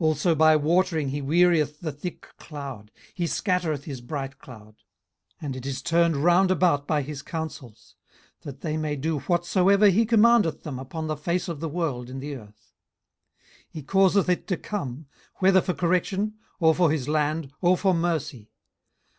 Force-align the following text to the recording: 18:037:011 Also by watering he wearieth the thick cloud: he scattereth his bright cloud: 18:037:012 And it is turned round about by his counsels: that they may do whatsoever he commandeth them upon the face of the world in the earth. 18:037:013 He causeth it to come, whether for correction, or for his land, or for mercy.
18:037:011 0.00 0.06
Also 0.06 0.34
by 0.34 0.56
watering 0.56 1.08
he 1.10 1.20
wearieth 1.20 1.80
the 1.80 1.92
thick 1.92 2.28
cloud: 2.38 2.90
he 3.12 3.26
scattereth 3.26 3.84
his 3.84 4.00
bright 4.00 4.38
cloud: 4.38 4.76
18:037:012 5.42 5.42
And 5.42 5.56
it 5.56 5.66
is 5.66 5.82
turned 5.82 6.16
round 6.16 6.50
about 6.50 6.86
by 6.86 7.02
his 7.02 7.20
counsels: 7.20 7.94
that 8.40 8.62
they 8.62 8.78
may 8.78 8.96
do 8.96 9.18
whatsoever 9.18 9.90
he 9.90 10.06
commandeth 10.06 10.62
them 10.62 10.78
upon 10.78 11.08
the 11.08 11.14
face 11.18 11.46
of 11.46 11.60
the 11.60 11.68
world 11.68 12.08
in 12.08 12.20
the 12.20 12.36
earth. 12.36 12.72
18:037:013 13.66 13.66
He 13.68 13.82
causeth 13.82 14.28
it 14.30 14.46
to 14.46 14.56
come, 14.56 15.08
whether 15.40 15.60
for 15.60 15.74
correction, 15.74 16.36
or 16.58 16.74
for 16.74 16.90
his 16.90 17.06
land, 17.06 17.52
or 17.60 17.76
for 17.76 17.92
mercy. 17.92 18.52